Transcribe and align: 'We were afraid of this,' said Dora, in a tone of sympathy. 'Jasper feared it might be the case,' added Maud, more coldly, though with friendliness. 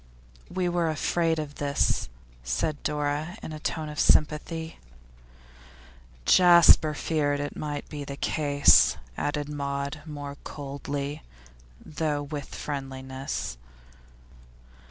'We 0.49 0.69
were 0.69 0.89
afraid 0.89 1.37
of 1.37 1.53
this,' 1.61 2.09
said 2.43 2.81
Dora, 2.81 3.37
in 3.43 3.53
a 3.53 3.59
tone 3.59 3.87
of 3.87 3.99
sympathy. 3.99 4.79
'Jasper 6.25 6.95
feared 6.95 7.39
it 7.39 7.55
might 7.55 7.87
be 7.87 8.03
the 8.03 8.17
case,' 8.17 8.97
added 9.15 9.47
Maud, 9.47 10.01
more 10.07 10.37
coldly, 10.43 11.21
though 11.85 12.23
with 12.23 12.55
friendliness. 12.55 13.59